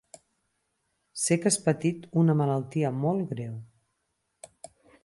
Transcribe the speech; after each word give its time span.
Sé 1.23 1.37
que 1.43 1.51
has 1.51 1.59
patit 1.67 2.09
una 2.23 2.37
malaltia 2.41 2.95
molt 3.05 3.31
greu. 3.37 3.57